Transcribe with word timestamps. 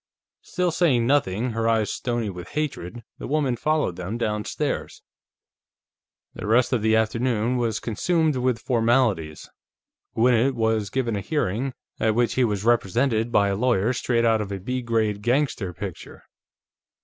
Still 0.41 0.71
saying 0.71 1.05
nothing, 1.05 1.51
her 1.51 1.69
eyes 1.69 1.93
stony 1.93 2.31
with 2.31 2.47
hatred, 2.57 3.03
the 3.19 3.27
woman 3.27 3.55
followed 3.55 3.97
them 3.97 4.17
downstairs. 4.17 5.03
The 6.33 6.47
rest 6.47 6.73
of 6.73 6.81
the 6.81 6.95
afternoon 6.95 7.57
was 7.57 7.79
consumed 7.79 8.35
with 8.37 8.57
formalities. 8.57 9.47
Gwinnett 10.15 10.55
was 10.55 10.89
given 10.89 11.15
a 11.15 11.21
hearing, 11.21 11.75
at 11.99 12.15
which 12.15 12.33
he 12.33 12.43
was 12.43 12.63
represented 12.65 13.31
by 13.31 13.49
a 13.49 13.55
lawyer 13.55 13.93
straight 13.93 14.25
out 14.25 14.41
of 14.41 14.51
a 14.51 14.59
B 14.59 14.81
grade 14.81 15.21
gangster 15.21 15.71
picture. 15.71 16.23